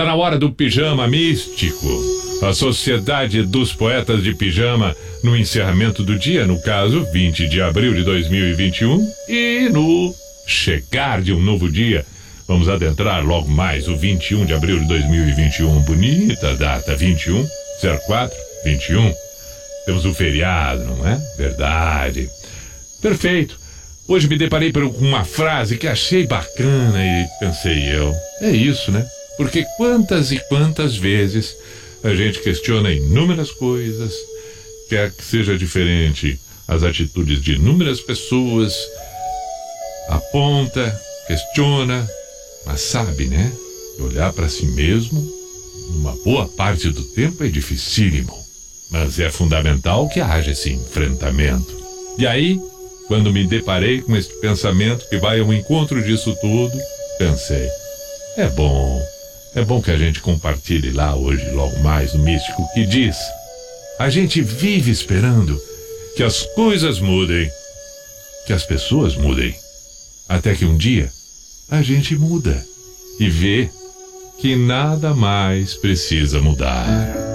Tá 0.00 0.06
na 0.06 0.14
hora 0.14 0.38
do 0.38 0.50
pijama 0.50 1.06
místico. 1.06 1.86
A 2.40 2.54
Sociedade 2.54 3.42
dos 3.42 3.74
Poetas 3.74 4.22
de 4.22 4.32
Pijama 4.32 4.96
no 5.22 5.36
encerramento 5.36 6.02
do 6.02 6.18
dia, 6.18 6.46
no 6.46 6.58
caso, 6.62 7.04
20 7.12 7.46
de 7.46 7.60
abril 7.60 7.92
de 7.92 8.02
2021, 8.02 9.06
e 9.28 9.68
no 9.70 10.14
chegar 10.46 11.20
de 11.20 11.34
um 11.34 11.42
novo 11.42 11.70
dia. 11.70 12.06
Vamos 12.48 12.66
adentrar 12.70 13.22
logo 13.22 13.46
mais 13.50 13.88
o 13.88 13.96
21 13.98 14.46
de 14.46 14.54
abril 14.54 14.78
de 14.78 14.88
2021. 14.88 15.80
Bonita 15.80 16.54
data, 16.54 16.96
21, 16.96 17.46
04, 18.06 18.34
21. 18.64 19.12
Temos 19.84 20.06
o 20.06 20.14
feriado, 20.14 20.82
não 20.82 21.06
é? 21.06 21.20
Verdade. 21.36 22.26
Perfeito. 23.02 23.60
Hoje 24.08 24.26
me 24.26 24.38
deparei 24.38 24.72
com 24.72 24.88
uma 25.04 25.26
frase 25.26 25.76
que 25.76 25.86
achei 25.86 26.26
bacana 26.26 27.04
e 27.04 27.26
pensei 27.38 27.94
eu. 27.94 28.14
É 28.40 28.50
isso, 28.50 28.90
né? 28.90 29.06
Porque 29.40 29.64
quantas 29.78 30.32
e 30.32 30.38
quantas 30.50 30.98
vezes 30.98 31.56
a 32.04 32.14
gente 32.14 32.40
questiona 32.40 32.92
inúmeras 32.92 33.50
coisas, 33.50 34.12
quer 34.86 35.10
que 35.12 35.24
seja 35.24 35.56
diferente 35.56 36.38
as 36.68 36.82
atitudes 36.82 37.40
de 37.40 37.54
inúmeras 37.54 38.02
pessoas, 38.02 38.74
aponta, 40.10 40.94
questiona, 41.26 42.06
mas 42.66 42.82
sabe, 42.82 43.28
né? 43.28 43.50
Olhar 44.00 44.30
para 44.34 44.46
si 44.46 44.66
mesmo, 44.66 45.26
numa 45.92 46.14
boa 46.22 46.46
parte 46.46 46.90
do 46.90 47.02
tempo 47.02 47.42
é 47.42 47.48
dificílimo. 47.48 48.38
Mas 48.90 49.18
é 49.18 49.30
fundamental 49.30 50.06
que 50.10 50.20
haja 50.20 50.50
esse 50.50 50.68
enfrentamento. 50.70 51.74
E 52.18 52.26
aí, 52.26 52.60
quando 53.08 53.32
me 53.32 53.46
deparei 53.46 54.02
com 54.02 54.14
este 54.14 54.34
pensamento 54.34 55.08
que 55.08 55.16
vai 55.16 55.40
ao 55.40 55.50
encontro 55.50 56.02
disso 56.02 56.36
tudo, 56.42 56.78
pensei: 57.18 57.66
é 58.36 58.46
bom, 58.48 59.00
é 59.54 59.64
bom 59.64 59.82
que 59.82 59.90
a 59.90 59.96
gente 59.96 60.20
compartilhe 60.20 60.90
lá 60.92 61.14
hoje, 61.14 61.50
logo 61.50 61.78
mais, 61.80 62.14
o 62.14 62.18
místico 62.18 62.68
que 62.74 62.86
diz: 62.86 63.16
a 63.98 64.08
gente 64.08 64.40
vive 64.40 64.90
esperando 64.90 65.60
que 66.16 66.22
as 66.22 66.42
coisas 66.54 67.00
mudem, 67.00 67.50
que 68.46 68.52
as 68.52 68.64
pessoas 68.64 69.16
mudem, 69.16 69.54
até 70.28 70.54
que 70.54 70.64
um 70.64 70.76
dia 70.76 71.10
a 71.70 71.82
gente 71.82 72.16
muda 72.16 72.64
e 73.18 73.28
vê 73.28 73.70
que 74.38 74.56
nada 74.56 75.14
mais 75.14 75.74
precisa 75.74 76.40
mudar. 76.40 77.29